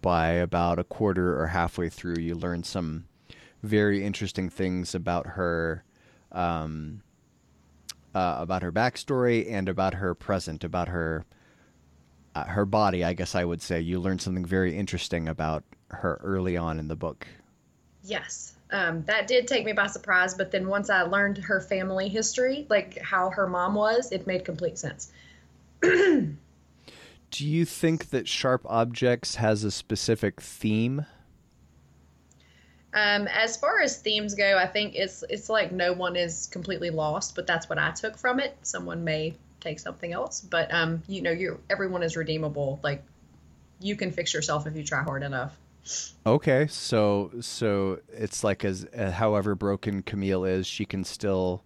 By 0.00 0.28
about 0.28 0.78
a 0.78 0.84
quarter 0.84 1.38
or 1.38 1.48
halfway 1.48 1.88
through, 1.88 2.20
you 2.20 2.36
learn 2.36 2.62
some 2.62 3.06
very 3.62 4.04
interesting 4.04 4.48
things 4.48 4.94
about 4.94 5.26
her, 5.26 5.84
um, 6.30 7.02
uh, 8.14 8.36
about 8.38 8.62
her 8.62 8.70
backstory 8.70 9.50
and 9.50 9.68
about 9.68 9.94
her 9.94 10.14
present, 10.14 10.62
about 10.62 10.88
her 10.88 11.26
uh, 12.34 12.44
her 12.44 12.64
body, 12.64 13.04
I 13.04 13.12
guess 13.12 13.34
I 13.34 13.44
would 13.44 13.62
say, 13.62 13.80
you 13.80 14.00
learned 14.00 14.22
something 14.22 14.44
very 14.44 14.76
interesting 14.76 15.28
about 15.28 15.64
her 15.88 16.20
early 16.22 16.56
on 16.56 16.78
in 16.78 16.88
the 16.88 16.96
book. 16.96 17.26
Yes, 18.02 18.54
um, 18.70 19.02
that 19.04 19.26
did 19.26 19.46
take 19.46 19.64
me 19.64 19.72
by 19.72 19.86
surprise. 19.86 20.34
But 20.34 20.50
then 20.50 20.68
once 20.68 20.90
I 20.90 21.02
learned 21.02 21.38
her 21.38 21.60
family 21.60 22.08
history, 22.08 22.66
like 22.68 22.98
how 22.98 23.30
her 23.30 23.46
mom 23.46 23.74
was, 23.74 24.12
it 24.12 24.26
made 24.26 24.44
complete 24.44 24.78
sense. 24.78 25.12
Do 25.82 27.46
you 27.46 27.64
think 27.64 28.10
that 28.10 28.26
Sharp 28.26 28.62
Objects 28.66 29.36
has 29.36 29.62
a 29.64 29.70
specific 29.70 30.40
theme? 30.40 31.06
Um, 32.92 33.28
as 33.28 33.56
far 33.56 33.80
as 33.80 33.98
themes 33.98 34.34
go, 34.34 34.58
I 34.58 34.66
think 34.66 34.94
it's 34.96 35.22
it's 35.28 35.48
like 35.48 35.70
no 35.70 35.92
one 35.92 36.16
is 36.16 36.48
completely 36.48 36.90
lost, 36.90 37.36
but 37.36 37.46
that's 37.46 37.68
what 37.68 37.78
I 37.78 37.92
took 37.92 38.18
from 38.18 38.40
it. 38.40 38.56
Someone 38.62 39.04
may 39.04 39.34
take 39.60 39.78
something 39.78 40.12
else. 40.12 40.40
But 40.40 40.72
um, 40.72 41.02
you 41.06 41.22
know, 41.22 41.30
you 41.30 41.60
everyone 41.68 42.02
is 42.02 42.16
redeemable. 42.16 42.80
Like 42.82 43.04
you 43.80 43.96
can 43.96 44.10
fix 44.10 44.34
yourself 44.34 44.66
if 44.66 44.76
you 44.76 44.84
try 44.84 45.02
hard 45.02 45.22
enough. 45.22 45.56
Okay, 46.26 46.66
so 46.66 47.30
so 47.40 48.00
it's 48.12 48.44
like 48.44 48.64
as 48.64 48.86
uh, 48.96 49.10
however 49.10 49.54
broken 49.54 50.02
Camille 50.02 50.44
is, 50.44 50.66
she 50.66 50.84
can 50.84 51.04
still 51.04 51.62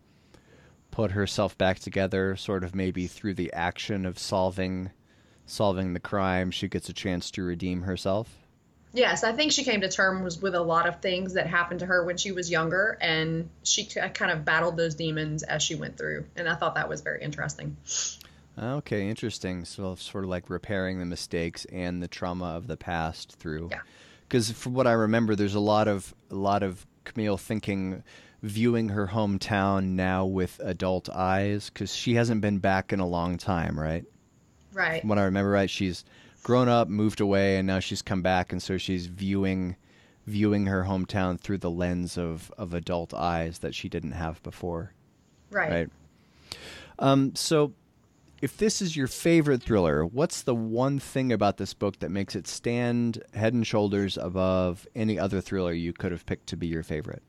put 0.90 1.10
herself 1.10 1.58
back 1.58 1.80
together, 1.80 2.36
sort 2.36 2.62
of 2.62 2.74
maybe 2.74 3.06
through 3.06 3.34
the 3.34 3.52
action 3.52 4.06
of 4.06 4.18
solving 4.18 4.90
solving 5.46 5.92
the 5.92 6.00
crime. 6.00 6.50
She 6.50 6.68
gets 6.68 6.88
a 6.88 6.92
chance 6.92 7.30
to 7.32 7.42
redeem 7.42 7.82
herself. 7.82 8.43
Yes, 8.94 9.24
I 9.24 9.32
think 9.32 9.50
she 9.50 9.64
came 9.64 9.80
to 9.80 9.88
terms 9.88 10.40
with 10.40 10.54
a 10.54 10.60
lot 10.60 10.86
of 10.86 11.00
things 11.00 11.34
that 11.34 11.48
happened 11.48 11.80
to 11.80 11.86
her 11.86 12.04
when 12.04 12.16
she 12.16 12.30
was 12.30 12.48
younger, 12.48 12.96
and 13.00 13.50
she 13.64 13.88
uh, 14.00 14.08
kind 14.08 14.30
of 14.30 14.44
battled 14.44 14.76
those 14.76 14.94
demons 14.94 15.42
as 15.42 15.64
she 15.64 15.74
went 15.74 15.98
through. 15.98 16.26
And 16.36 16.48
I 16.48 16.54
thought 16.54 16.76
that 16.76 16.88
was 16.88 17.00
very 17.00 17.20
interesting. 17.20 17.76
Okay, 18.56 19.08
interesting. 19.08 19.64
So, 19.64 19.96
sort 19.96 20.22
of 20.22 20.30
like 20.30 20.48
repairing 20.48 21.00
the 21.00 21.06
mistakes 21.06 21.64
and 21.72 22.00
the 22.00 22.06
trauma 22.06 22.56
of 22.56 22.68
the 22.68 22.76
past 22.76 23.32
through. 23.32 23.70
Yeah. 23.72 23.80
Because 24.28 24.52
from 24.52 24.74
what 24.74 24.86
I 24.86 24.92
remember, 24.92 25.34
there's 25.34 25.56
a 25.56 25.60
lot 25.60 25.88
of 25.88 26.14
a 26.30 26.36
lot 26.36 26.62
of 26.62 26.86
Camille 27.02 27.36
thinking, 27.36 28.04
viewing 28.42 28.90
her 28.90 29.08
hometown 29.08 29.96
now 29.96 30.24
with 30.24 30.60
adult 30.62 31.08
eyes, 31.08 31.68
because 31.68 31.92
she 31.92 32.14
hasn't 32.14 32.42
been 32.42 32.58
back 32.58 32.92
in 32.92 33.00
a 33.00 33.06
long 33.06 33.38
time, 33.38 33.78
right? 33.78 34.04
Right. 34.72 35.00
From 35.00 35.08
what 35.08 35.18
I 35.18 35.24
remember, 35.24 35.50
right, 35.50 35.68
she's 35.68 36.04
grown 36.44 36.68
up, 36.68 36.88
moved 36.88 37.20
away, 37.20 37.56
and 37.56 37.66
now 37.66 37.80
she's 37.80 38.02
come 38.02 38.22
back, 38.22 38.52
and 38.52 38.62
so 38.62 38.78
she's 38.78 39.06
viewing 39.06 39.74
viewing 40.26 40.64
her 40.66 40.84
hometown 40.84 41.38
through 41.38 41.58
the 41.58 41.70
lens 41.70 42.16
of 42.16 42.52
of 42.56 42.72
adult 42.72 43.12
eyes 43.12 43.58
that 43.58 43.74
she 43.74 43.88
didn't 43.88 44.12
have 44.12 44.40
before. 44.44 44.92
Right. 45.50 45.70
Right. 45.70 45.88
Um, 47.00 47.34
so, 47.34 47.72
if 48.40 48.56
this 48.56 48.80
is 48.80 48.96
your 48.96 49.08
favorite 49.08 49.62
thriller, 49.62 50.04
what's 50.04 50.42
the 50.42 50.54
one 50.54 50.98
thing 50.98 51.32
about 51.32 51.56
this 51.56 51.74
book 51.74 51.98
that 51.98 52.10
makes 52.10 52.36
it 52.36 52.46
stand 52.46 53.22
head 53.34 53.54
and 53.54 53.66
shoulders 53.66 54.16
above 54.16 54.86
any 54.94 55.18
other 55.18 55.40
thriller 55.40 55.72
you 55.72 55.92
could 55.92 56.12
have 56.12 56.24
picked 56.26 56.46
to 56.48 56.56
be 56.56 56.68
your 56.68 56.82
favorite? 56.82 57.22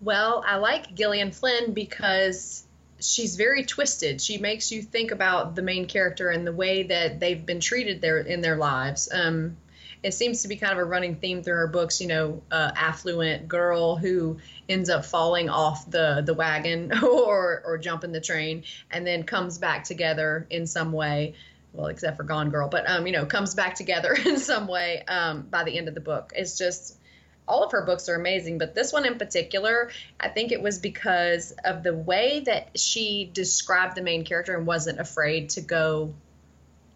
Well, 0.00 0.42
I 0.46 0.56
like 0.56 0.94
Gillian 0.94 1.30
Flynn 1.30 1.74
because 1.74 2.66
she's 3.02 3.36
very 3.36 3.64
twisted. 3.64 4.20
She 4.20 4.38
makes 4.38 4.70
you 4.70 4.82
think 4.82 5.10
about 5.10 5.54
the 5.54 5.62
main 5.62 5.86
character 5.86 6.30
and 6.30 6.46
the 6.46 6.52
way 6.52 6.84
that 6.84 7.20
they've 7.20 7.44
been 7.44 7.60
treated 7.60 8.00
there 8.00 8.18
in 8.18 8.40
their 8.40 8.56
lives. 8.56 9.08
Um, 9.12 9.56
it 10.02 10.14
seems 10.14 10.42
to 10.42 10.48
be 10.48 10.56
kind 10.56 10.72
of 10.72 10.78
a 10.78 10.84
running 10.84 11.16
theme 11.16 11.42
through 11.42 11.54
her 11.54 11.68
books. 11.68 12.00
You 12.00 12.08
know, 12.08 12.42
uh, 12.50 12.72
affluent 12.74 13.48
girl 13.48 13.96
who 13.96 14.38
ends 14.68 14.90
up 14.90 15.04
falling 15.04 15.48
off 15.48 15.88
the 15.90 16.22
the 16.24 16.34
wagon 16.34 16.92
or 17.02 17.62
or 17.64 17.78
jumping 17.78 18.12
the 18.12 18.20
train, 18.20 18.64
and 18.90 19.06
then 19.06 19.22
comes 19.22 19.58
back 19.58 19.84
together 19.84 20.46
in 20.50 20.66
some 20.66 20.92
way. 20.92 21.34
Well, 21.72 21.86
except 21.86 22.18
for 22.18 22.24
Gone 22.24 22.50
Girl, 22.50 22.68
but 22.68 22.88
um, 22.90 23.06
you 23.06 23.12
know, 23.12 23.24
comes 23.24 23.54
back 23.54 23.74
together 23.76 24.12
in 24.26 24.38
some 24.38 24.66
way 24.66 25.02
um, 25.06 25.42
by 25.42 25.64
the 25.64 25.78
end 25.78 25.88
of 25.88 25.94
the 25.94 26.00
book. 26.00 26.32
It's 26.36 26.58
just 26.58 26.98
all 27.46 27.64
of 27.64 27.72
her 27.72 27.82
books 27.84 28.08
are 28.08 28.14
amazing, 28.14 28.58
but 28.58 28.74
this 28.74 28.92
one 28.92 29.04
in 29.04 29.18
particular, 29.18 29.90
I 30.20 30.28
think 30.28 30.52
it 30.52 30.62
was 30.62 30.78
because 30.78 31.52
of 31.64 31.82
the 31.82 31.94
way 31.94 32.40
that 32.46 32.78
she 32.78 33.30
described 33.32 33.96
the 33.96 34.02
main 34.02 34.24
character 34.24 34.56
and 34.56 34.66
wasn't 34.66 35.00
afraid 35.00 35.50
to 35.50 35.60
go 35.60 36.14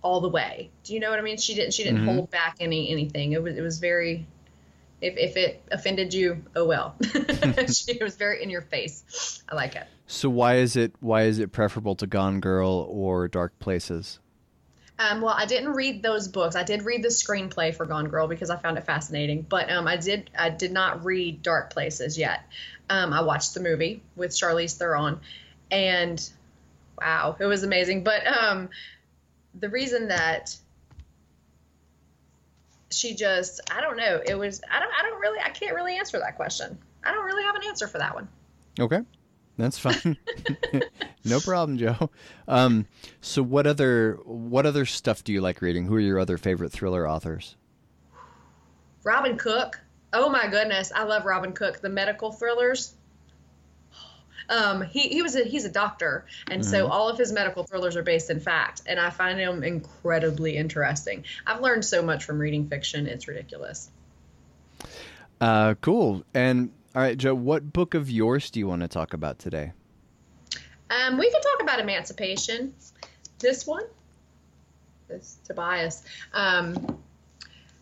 all 0.03 0.21
the 0.21 0.29
way. 0.29 0.71
Do 0.85 0.95
you 0.95 1.01
know 1.01 1.11
what 1.11 1.19
I 1.19 1.23
mean? 1.23 1.37
She 1.37 1.55
didn't 1.55 1.75
she 1.75 1.83
didn't 1.83 2.01
mm-hmm. 2.01 2.15
hold 2.15 2.31
back 2.31 2.57
any 2.61 2.91
anything. 2.91 3.33
It 3.33 3.43
was 3.43 3.57
it 3.57 3.63
was 3.63 3.79
very 3.79 4.27
if, 5.01 5.17
if 5.17 5.37
it 5.37 5.63
offended 5.71 6.15
you, 6.15 6.45
oh 6.55 6.65
well. 6.65 6.95
it 7.01 8.01
was 8.01 8.17
very 8.17 8.43
in 8.43 8.49
your 8.49 8.63
face. 8.63 9.43
I 9.49 9.57
like 9.57 9.75
it. 9.75 9.87
So 10.07 10.31
why 10.31 10.57
is 10.57 10.77
it 10.77 10.95
why 11.01 11.23
is 11.23 11.39
it 11.39 11.51
preferable 11.53 11.97
to 11.97 12.07
Gone 12.07 12.41
Girl 12.41 12.87
or 12.89 13.27
Dark 13.27 13.59
Places? 13.59 14.21
Um, 14.99 15.21
well, 15.21 15.35
I 15.37 15.45
didn't 15.45 15.75
read 15.75 16.03
those 16.03 16.29
books. 16.29 16.57
I 16.57 16.63
did 16.63 16.83
read 16.83 17.03
the 17.03 17.09
screenplay 17.09 17.75
for 17.75 17.85
Gone 17.85 18.09
Girl 18.09 18.27
because 18.29 18.49
I 18.49 18.57
found 18.57 18.79
it 18.79 18.87
fascinating. 18.87 19.43
But 19.43 19.71
um, 19.71 19.87
I 19.87 19.97
did 19.97 20.31
I 20.39 20.49
did 20.49 20.73
not 20.73 21.05
read 21.05 21.43
Dark 21.43 21.73
Places 21.73 22.17
yet. 22.17 22.41
Um, 22.89 23.13
I 23.13 23.23
watched 23.23 23.55
the 23.55 23.61
movie 23.61 24.03
with 24.15 24.31
Charlize 24.31 24.77
Theron, 24.77 25.21
and 25.71 26.31
wow, 26.99 27.37
it 27.39 27.45
was 27.45 27.63
amazing. 27.63 28.05
But 28.05 28.27
um, 28.27 28.71
the 29.59 29.69
reason 29.69 30.09
that 30.09 30.57
she 32.91 33.15
just 33.15 33.61
I 33.71 33.81
don't 33.81 33.97
know 33.97 34.21
it 34.25 34.39
was 34.39 34.63
I 34.71 34.81
don't 34.81 34.93
I 34.99 35.03
don't 35.03 35.21
really 35.21 35.41
I 35.41 35.51
can't 35.51 35.75
really 35.75 35.99
answer 35.99 36.19
that 36.19 36.37
question. 36.37 36.79
I 37.05 37.13
don't 37.13 37.25
really 37.25 37.43
have 37.43 37.55
an 37.55 37.63
answer 37.67 37.87
for 37.87 37.99
that 37.99 38.15
one. 38.15 38.29
Okay. 38.81 39.01
That's 39.57 39.79
fine. 39.79 40.17
no 41.25 41.41
problem, 41.41 41.79
Joe. 41.79 42.11
Um, 42.47 42.87
so 43.21 43.43
what 43.43 43.67
other 43.67 44.19
what 44.25 44.67
other 44.67 44.85
stuff 44.85 45.25
do 45.25 45.33
you 45.33 45.41
like 45.41 45.63
reading? 45.63 45.87
Who 45.87 45.95
are 45.95 46.01
your 46.01 46.19
other 46.19 46.37
favorite 46.37 46.73
thriller 46.73 47.09
authors? 47.09 47.57
Robin 49.03 49.39
Cook. 49.39 49.81
Oh 50.13 50.29
my 50.29 50.49
goodness, 50.49 50.93
I 50.95 51.05
love 51.05 51.25
Robin 51.25 51.53
Cook. 51.53 51.81
The 51.81 51.89
medical 51.89 52.33
thrillers. 52.33 52.95
Um, 54.49 54.83
he, 54.83 55.09
he 55.09 55.23
was 55.23 55.35
a, 55.35 55.43
he's 55.43 55.65
a 55.65 55.71
doctor, 55.71 56.25
and 56.49 56.63
mm-hmm. 56.63 56.71
so 56.71 56.87
all 56.87 57.09
of 57.09 57.19
his 57.19 57.33
medical 57.33 57.65
thrillers 57.65 57.97
are 57.97 58.05
based 58.05 58.31
in 58.31 58.39
fact, 58.39 58.83
and 58.87 59.01
I 59.01 59.11
find 59.11 59.41
him 59.41 59.65
incredibly 59.65 60.57
interesting. 60.57 61.25
I've 61.45 61.61
learned 61.61 61.85
so 61.85 62.01
much 62.01 62.25
from 62.25 62.39
reading 62.39 62.69
fiction; 62.69 63.09
it's 63.09 63.27
ridiculous. 63.27 63.91
Uh, 65.41 65.75
cool. 65.81 66.25
And 66.33 66.71
all 66.97 67.03
right, 67.03 67.19
Joe, 67.19 67.35
what 67.35 67.75
book 67.75 67.93
of 67.93 68.11
yours 68.11 68.51
do 68.51 68.59
you 68.59 68.67
want 68.67 68.81
to 68.81 68.89
talk 68.89 69.13
about 69.13 69.39
today? 69.39 69.73
Um, 70.89 71.19
we 71.19 71.31
can 71.31 71.43
talk 71.43 71.61
about 71.61 71.79
emancipation. 71.79 72.73
This 73.39 73.67
one, 73.67 73.85
this 75.07 75.37
Tobias. 75.45 76.03
Um, 76.33 76.99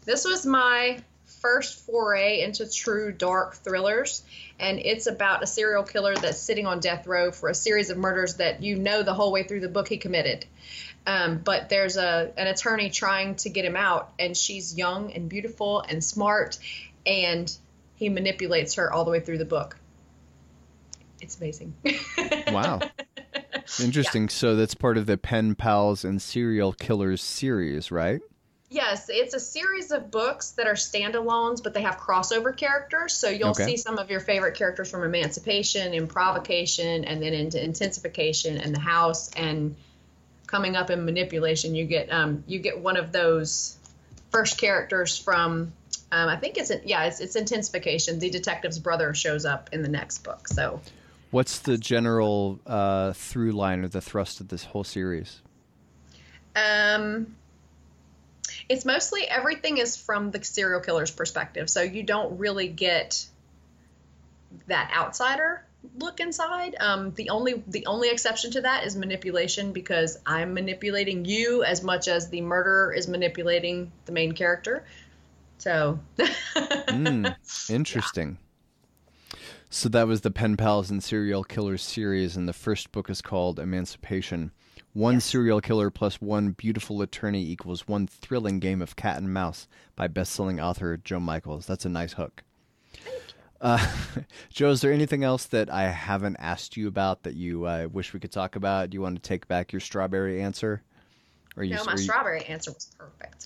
this 0.04 0.25
was 0.25 0.44
my 0.44 0.99
first 1.40 1.87
foray 1.87 2.40
into 2.40 2.68
true 2.68 3.12
dark 3.12 3.54
thrillers, 3.54 4.25
and 4.59 4.80
it's 4.80 5.06
about 5.06 5.44
a 5.44 5.47
serial 5.47 5.85
killer 5.85 6.16
that's 6.16 6.38
sitting 6.38 6.66
on 6.66 6.80
death 6.80 7.06
row 7.06 7.30
for 7.30 7.49
a 7.49 7.54
series 7.54 7.90
of 7.90 7.97
murders 7.97 8.35
that 8.38 8.64
you 8.64 8.75
know 8.75 9.04
the 9.04 9.14
whole 9.14 9.30
way 9.30 9.44
through 9.44 9.61
the 9.61 9.68
book 9.68 9.87
he 9.87 9.97
committed. 9.97 10.44
Um, 11.06 11.38
but 11.38 11.68
there's 11.68 11.97
a 11.97 12.33
an 12.37 12.49
attorney 12.49 12.90
trying 12.90 13.37
to 13.37 13.49
get 13.49 13.64
him 13.64 13.76
out, 13.76 14.12
and 14.18 14.37
she's 14.37 14.76
young 14.76 15.12
and 15.12 15.28
beautiful 15.28 15.83
and 15.83 16.02
smart, 16.02 16.59
and 17.06 17.56
he 17.97 18.09
manipulates 18.09 18.75
her 18.75 18.93
all 18.93 19.05
the 19.05 19.11
way 19.11 19.21
through 19.21 19.39
the 19.39 19.45
book. 19.45 19.77
It's 21.21 21.39
amazing. 21.39 21.75
wow. 22.49 22.81
Interesting. 23.83 24.25
Yeah. 24.25 24.29
So 24.29 24.57
that's 24.57 24.75
part 24.75 24.99
of 24.99 25.07
the 25.07 25.17
Pen 25.17 25.55
Pals 25.55 26.05
and 26.05 26.21
Serial 26.21 26.73
Killers 26.73 27.23
series, 27.23 27.91
right? 27.91 28.21
Yes, 28.75 29.09
it's 29.09 29.35
a 29.35 29.41
series 29.41 29.93
of 29.93 30.11
books 30.11 30.53
that 30.53 30.67
are 30.67 30.75
standalones, 30.75 31.63
but 31.63 31.75
they 31.75 31.83
have 31.83 31.97
crossover 31.97 32.55
characters. 32.57 33.15
So 33.15 33.29
you'll 33.29 33.51
okay. 33.51 33.65
see 33.67 33.77
some 33.77 33.99
of 33.99 34.11
your 34.11 34.21
favorite 34.21 34.57
characters 34.57 34.91
from 34.91 35.05
Emancipation, 35.05 35.95
and 35.95 36.09
Provocation, 36.09 37.05
and 37.05 37.23
then 37.23 37.35
into 37.35 37.63
Intensification 37.63 38.59
and 38.59 38.75
the 38.75 38.81
House, 38.81 39.31
and 39.37 39.77
coming 40.47 40.75
up 40.75 40.91
in 40.91 41.05
Manipulation, 41.05 41.75
you 41.75 41.85
get 41.85 42.13
um, 42.13 42.43
you 42.47 42.59
get 42.59 42.81
one 42.81 42.97
of 42.97 43.13
those 43.13 43.79
first 44.31 44.59
characters 44.59 45.17
from 45.17 45.73
um, 46.14 46.28
I 46.28 46.37
think 46.37 46.56
it's 46.56 46.71
yeah, 46.85 47.06
it's, 47.06 47.18
it's 47.18 47.35
intensification. 47.35 48.21
The 48.21 48.30
detective's 48.30 48.78
brother 48.78 49.14
shows 49.14 49.44
up 49.44 49.71
in 49.73 49.83
the 49.83 49.88
next 49.88 50.18
book. 50.18 50.47
So, 50.47 50.80
what's 51.33 51.59
the 51.59 51.76
general 51.76 52.61
uh, 52.68 53.14
through 53.14 53.50
line 53.50 53.83
or 53.83 53.88
the 53.88 54.00
thrust 54.00 54.40
of 54.40 54.47
this 54.47 54.62
whole 54.62 54.85
series? 54.85 55.42
Um, 56.54 57.35
it's 58.68 58.85
mostly 58.85 59.26
everything 59.28 59.78
is 59.78 59.97
from 59.97 60.30
the 60.30 60.42
serial 60.44 60.80
killer's 60.80 61.11
perspective, 61.11 61.68
so 61.68 61.83
you 61.83 62.04
don't 62.04 62.38
really 62.38 62.68
get 62.68 63.26
that 64.68 64.92
outsider 64.97 65.64
look 65.99 66.21
inside. 66.21 66.76
Um, 66.80 67.12
the 67.14 67.30
only 67.30 67.62
the 67.66 67.87
only 67.87 68.11
exception 68.11 68.50
to 68.52 68.62
that 68.62 68.85
is 68.85 68.97
manipulation 68.97 69.73
because 69.73 70.18
I'm 70.25 70.54
manipulating 70.54 71.25
you 71.25 71.64
as 71.64 71.83
much 71.83 72.09
as 72.09 72.30
the 72.30 72.40
murderer 72.40 72.92
is 72.92 73.09
manipulating 73.09 73.92
the 74.06 74.12
main 74.12 74.33
character. 74.33 74.85
So, 75.59 75.99
mm, 76.19 77.35
interesting. 77.71 78.39
Yeah. 78.39 79.39
So 79.71 79.89
that 79.89 80.07
was 80.07 80.21
the 80.21 80.31
Pen 80.31 80.57
Pals 80.57 80.91
and 80.91 81.03
Serial 81.03 81.43
Killers 81.43 81.83
series, 81.83 82.37
and 82.37 82.47
the 82.47 82.53
first 82.53 82.93
book 82.93 83.11
is 83.11 83.21
called 83.21 83.59
Emancipation. 83.59 84.53
One 84.93 85.15
yes. 85.15 85.25
serial 85.25 85.61
killer 85.61 85.91
plus 85.91 86.21
one 86.21 86.53
beautiful 86.53 87.03
attorney 87.03 87.45
equals 87.45 87.89
one 87.89 88.07
thrilling 88.07 88.61
game 88.61 88.81
of 88.81 88.95
cat 88.95 89.19
and 89.19 89.35
mouse 89.35 89.67
by 89.97 90.07
best-selling 90.07 90.61
author 90.61 90.97
Joe 90.97 91.19
Michaels. 91.19 91.67
That's 91.67 91.85
a 91.85 91.89
nice 91.89 92.13
hook. 92.13 92.45
Uh, 93.61 93.85
Joe, 94.51 94.71
is 94.71 94.81
there 94.81 94.93
anything 94.93 95.25
else 95.25 95.47
that 95.47 95.69
I 95.69 95.89
haven't 95.89 96.37
asked 96.37 96.77
you 96.77 96.87
about 96.87 97.25
that 97.25 97.35
you 97.35 97.65
uh, 97.65 97.89
wish 97.91 98.13
we 98.13 98.21
could 98.21 98.31
talk 98.31 98.55
about? 98.55 98.91
Do 98.91 98.95
you 98.95 99.03
want 99.03 99.17
to 99.17 99.29
take 99.29 99.49
back 99.49 99.73
your 99.73 99.81
strawberry 99.81 100.41
answer? 100.41 100.83
Or 101.57 101.63
you, 101.63 101.77
no, 101.77 101.85
my 101.85 101.95
strawberry 101.95 102.41
you, 102.41 102.47
answer 102.47 102.73
was 102.73 102.91
perfect. 102.99 103.43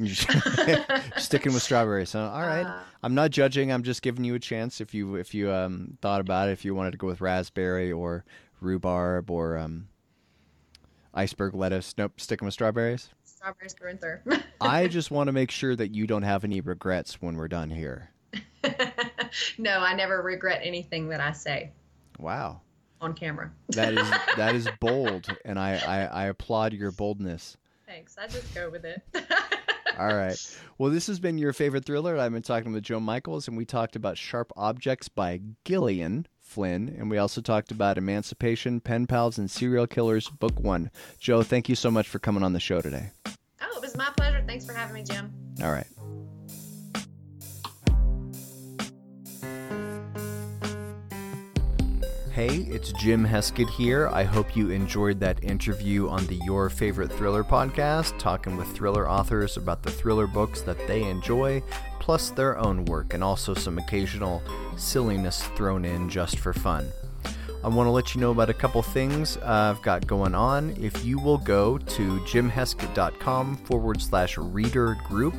sticking 1.21 1.53
with 1.53 1.63
strawberries. 1.63 2.09
So, 2.09 2.21
all 2.21 2.41
right. 2.41 2.65
Uh, 2.65 2.81
I'm 3.03 3.15
not 3.15 3.31
judging. 3.31 3.71
I'm 3.71 3.83
just 3.83 4.01
giving 4.01 4.25
you 4.25 4.35
a 4.35 4.39
chance. 4.39 4.81
If 4.81 4.95
you 4.95 5.17
if 5.17 5.35
you 5.35 5.53
um, 5.53 5.99
thought 6.01 6.21
about 6.21 6.49
it, 6.49 6.53
if 6.53 6.65
you 6.65 6.75
wanted 6.75 6.93
to 6.93 6.97
go 6.97 7.07
with 7.07 7.21
raspberry 7.21 7.93
or 7.93 8.25
rhubarb 8.61 9.31
or 9.31 9.59
um, 9.59 9.89
iceberg 11.15 11.55
lettuce. 11.55 11.95
Nope, 11.99 12.21
sticking 12.21 12.47
with 12.47 12.55
strawberries. 12.55 13.11
Strawberries 13.25 13.75
through 13.75 13.91
and 13.91 14.01
through. 14.01 14.39
I 14.61 14.89
just 14.89 15.11
want 15.11 15.29
to 15.29 15.33
make 15.33 15.51
sure 15.51 15.77
that 15.77 15.95
you 15.95 16.07
don't 16.07 16.23
have 16.23 16.45
any 16.45 16.61
regrets 16.61 17.21
when 17.21 17.37
we're 17.37 17.49
done 17.49 17.71
here. 17.71 18.11
no, 19.59 19.81
I 19.81 19.95
never 19.95 20.23
regret 20.23 20.61
anything 20.65 21.09
that 21.11 21.21
I 21.21 21.33
say. 21.33 21.73
Wow. 22.19 22.63
On 23.01 23.15
camera. 23.15 23.53
that 23.69 23.95
is 23.95 24.11
that 24.37 24.57
is 24.57 24.69
bold, 24.81 25.29
and 25.45 25.57
I, 25.57 25.77
I, 25.77 26.25
I 26.25 26.25
applaud 26.27 26.73
your 26.73 26.91
boldness. 26.91 27.57
Thanks. 27.99 28.17
I 28.17 28.29
just 28.29 28.55
go 28.55 28.71
with 28.71 28.85
it. 28.85 29.03
All 29.99 30.15
right. 30.15 30.39
Well, 30.79 30.93
this 30.93 31.09
has 31.09 31.19
been 31.19 31.37
your 31.37 31.53
favorite 31.53 31.85
thriller. 31.85 32.17
I've 32.17 32.33
been 32.33 32.43
talking 32.43 32.73
with 32.73 32.85
Joe 32.85 33.01
Michaels, 33.01 33.49
and 33.49 33.57
we 33.57 33.65
talked 33.65 33.97
about 33.97 34.17
Sharp 34.17 34.53
Objects 34.57 35.09
by 35.09 35.41
Gillian 35.65 36.29
Flynn, 36.41 36.95
and 36.97 37.11
we 37.11 37.19
also 37.19 37.41
talked 37.41 37.73
about 37.73 37.99
Emancipation, 37.99 38.79
Pen 38.79 39.09
Pals, 39.09 39.37
and 39.37 39.51
Serial 39.51 39.89
Killers, 39.89 40.29
Book 40.29 40.61
One. 40.61 40.93
Joe, 41.19 41.43
thank 41.43 41.69
you 41.69 41.75
so 41.75 41.91
much 41.91 42.07
for 42.07 42.21
coming 42.21 42.45
on 42.45 42.53
the 42.53 42.61
show 42.61 42.81
today. 42.81 43.11
Oh, 43.27 43.77
it 43.77 43.83
was 43.83 43.97
my 43.97 44.11
pleasure. 44.17 44.45
Thanks 44.47 44.65
for 44.65 44.75
having 44.75 44.95
me, 44.95 45.03
Jim. 45.03 45.33
All 45.61 45.73
right. 45.73 45.87
Hey, 52.39 52.59
it's 52.71 52.93
Jim 52.93 53.27
Heskett 53.27 53.69
here. 53.69 54.09
I 54.13 54.23
hope 54.23 54.55
you 54.55 54.71
enjoyed 54.71 55.19
that 55.19 55.43
interview 55.43 56.09
on 56.09 56.25
the 56.27 56.39
Your 56.45 56.71
Favorite 56.71 57.11
Thriller 57.11 57.43
podcast, 57.43 58.17
talking 58.17 58.57
with 58.57 58.69
thriller 58.69 59.11
authors 59.11 59.57
about 59.57 59.83
the 59.83 59.91
thriller 59.91 60.29
books 60.29 60.61
that 60.61 60.79
they 60.87 61.03
enjoy, 61.03 61.61
plus 61.99 62.31
their 62.31 62.57
own 62.57 62.85
work, 62.85 63.13
and 63.13 63.25
also 63.25 63.55
some 63.55 63.77
occasional 63.77 64.41
silliness 64.77 65.49
thrown 65.57 65.85
in 65.85 66.09
just 66.09 66.39
for 66.39 66.53
fun. 66.53 66.89
I 67.65 67.67
want 67.67 67.89
to 67.89 67.91
let 67.91 68.15
you 68.15 68.21
know 68.21 68.31
about 68.31 68.51
a 68.51 68.55
couple 68.55 68.83
things 68.83 69.37
I've 69.39 69.83
got 69.83 70.07
going 70.07 70.37
on. 70.37 70.77
If 70.81 71.05
you 71.05 71.19
will 71.19 71.39
go 71.39 71.77
to 71.77 72.21
jimheskett.com 72.21 73.57
forward 73.57 74.01
slash 74.01 74.39
reader 74.39 74.97
group, 75.09 75.35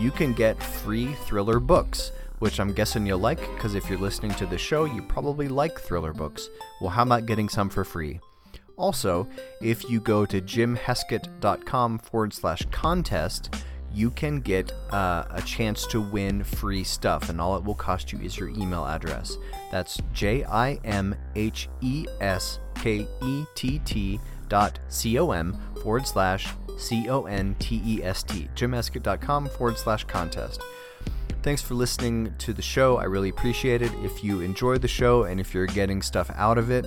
you 0.00 0.10
can 0.10 0.32
get 0.32 0.60
free 0.60 1.14
thriller 1.26 1.60
books 1.60 2.10
which 2.40 2.58
I'm 2.58 2.72
guessing 2.72 3.06
you'll 3.06 3.18
like 3.18 3.40
because 3.54 3.74
if 3.74 3.88
you're 3.88 3.98
listening 3.98 4.34
to 4.34 4.46
the 4.46 4.58
show, 4.58 4.84
you 4.84 5.00
probably 5.02 5.48
like 5.48 5.80
thriller 5.80 6.12
books. 6.12 6.50
Well, 6.80 6.90
how 6.90 7.04
about 7.04 7.26
getting 7.26 7.48
some 7.48 7.70
for 7.70 7.84
free? 7.84 8.20
Also, 8.76 9.28
if 9.60 9.88
you 9.88 10.00
go 10.00 10.26
to 10.26 10.40
jimheskett.com 10.40 11.98
forward 11.98 12.32
slash 12.32 12.66
contest, 12.70 13.54
you 13.92 14.10
can 14.10 14.40
get 14.40 14.72
uh, 14.90 15.24
a 15.30 15.42
chance 15.42 15.86
to 15.88 16.00
win 16.00 16.44
free 16.44 16.84
stuff, 16.84 17.28
and 17.28 17.40
all 17.40 17.56
it 17.56 17.64
will 17.64 17.74
cost 17.74 18.12
you 18.12 18.18
is 18.20 18.38
your 18.38 18.48
email 18.48 18.86
address. 18.86 19.36
That's 19.70 19.98
J 20.12 20.44
I 20.44 20.74
M 20.84 21.14
H 21.34 21.68
E 21.80 22.06
S 22.20 22.58
K 22.76 23.06
E 23.22 23.44
T 23.54 23.80
T 23.84 24.20
dot 24.48 24.78
C 24.88 25.18
O 25.18 25.30
M 25.32 25.56
forward 25.82 26.06
slash 26.06 26.48
C 26.78 27.08
O 27.08 27.24
N 27.24 27.54
T 27.58 27.82
E 27.84 28.02
S 28.02 28.22
T. 28.22 28.48
jimheskett.com 28.54 29.48
forward 29.48 29.76
slash 29.76 30.04
contest. 30.04 30.62
Thanks 31.42 31.62
for 31.62 31.72
listening 31.72 32.34
to 32.36 32.52
the 32.52 32.60
show. 32.60 32.98
I 32.98 33.04
really 33.04 33.30
appreciate 33.30 33.80
it. 33.80 33.90
If 34.02 34.22
you 34.22 34.42
enjoyed 34.42 34.82
the 34.82 34.88
show 34.88 35.22
and 35.22 35.40
if 35.40 35.54
you're 35.54 35.64
getting 35.66 36.02
stuff 36.02 36.30
out 36.34 36.58
of 36.58 36.70
it, 36.70 36.86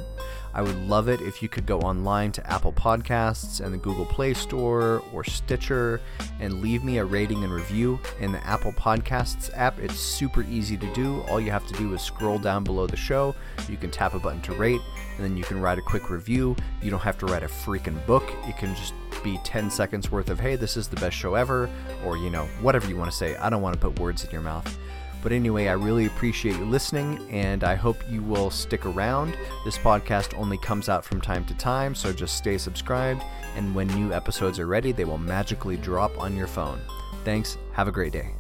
I 0.54 0.62
would 0.62 0.78
love 0.88 1.08
it 1.10 1.22
if 1.22 1.42
you 1.42 1.50
could 1.50 1.66
go 1.66 1.80
online 1.80 2.32
to 2.34 2.52
Apple 2.52 2.72
Podcasts 2.72 3.60
and 3.62 3.74
the 3.74 3.80
Google 3.80 4.06
Play 4.06 4.36
Store 4.36 5.02
or 5.12 5.24
Stitcher 5.24 6.00
and 6.40 6.62
leave 6.62 6.84
me 6.84 7.00
a 7.00 7.06
rating 7.06 7.44
and 7.44 7.52
review 7.52 8.00
in 8.20 8.32
the 8.32 8.46
Apple 8.46 8.74
Podcasts 8.74 9.50
app. 9.56 9.80
It's 9.80 10.00
super 10.00 10.44
easy 10.44 10.78
to 10.78 10.94
do. 10.94 11.22
All 11.24 11.42
you 11.42 11.50
have 11.50 11.66
to 11.66 11.74
do 11.74 11.92
is 11.96 12.04
scroll 12.04 12.38
down 12.38 12.64
below 12.64 12.86
the 12.86 12.96
show. 12.96 13.34
You 13.68 13.78
can 13.78 13.90
tap 13.90 14.14
a 14.14 14.20
button 14.20 14.42
to 14.44 14.54
rate, 14.54 14.82
and 15.16 15.26
then 15.26 15.36
you 15.36 15.44
can 15.44 15.60
write 15.60 15.80
a 15.80 15.82
quick 15.82 16.12
review. 16.12 16.56
You 16.84 16.92
don't 16.92 17.00
have 17.00 17.18
to 17.20 17.26
write 17.26 17.42
a 17.42 17.48
freaking 17.48 18.06
book. 18.06 18.32
You 18.46 18.54
can 18.54 18.76
just 18.76 18.94
be 19.24 19.40
10 19.44 19.70
seconds 19.70 20.12
worth 20.12 20.30
of, 20.30 20.40
hey, 20.40 20.56
this 20.56 20.78
is 20.78 20.88
the 20.88 20.96
best 20.98 21.16
show 21.16 21.36
ever, 21.36 21.70
or, 22.06 22.18
you 22.18 22.30
know, 22.30 22.46
whatever 22.62 22.88
you 22.88 22.98
want 22.98 23.10
to 23.10 23.16
say. 23.16 23.36
I 23.38 23.50
don't 23.50 23.62
want 23.62 23.74
to 23.74 23.80
put 23.80 24.00
words 24.00 24.24
in 24.24 24.32
your 24.32 24.42
mouth. 24.42 24.78
But 25.24 25.32
anyway, 25.32 25.68
I 25.68 25.74
really 25.74 26.06
appreciate 26.06 26.58
you 26.58 26.66
listening, 26.66 27.26
and 27.32 27.64
I 27.64 27.76
hope 27.76 27.96
you 28.10 28.22
will 28.22 28.50
stick 28.50 28.86
around. 28.86 29.38
This 29.64 29.78
podcast 29.78 30.38
only 30.38 30.58
comes 30.58 30.90
out 30.90 31.06
from 31.06 31.22
time 31.22 31.46
to 31.46 31.54
time, 31.54 31.96
so 31.96 32.12
just 32.12 32.36
stay 32.36 32.58
subscribed, 32.58 33.24
and 33.56 33.74
when 33.74 33.88
new 33.88 34.12
episodes 34.12 34.60
are 34.60 34.68
ready, 34.68 34.92
they 34.92 35.06
will 35.06 35.18
magically 35.18 35.78
drop 35.78 36.20
on 36.20 36.36
your 36.36 36.48
phone. 36.48 36.82
Thanks. 37.24 37.58
Have 37.72 37.88
a 37.88 37.92
great 37.92 38.12
day. 38.12 38.34